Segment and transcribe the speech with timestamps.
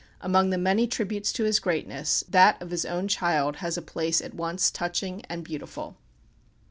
[0.19, 4.19] Among the many tributes to his greatness, that of his own child has a place
[4.19, 5.95] at once touching and beautiful.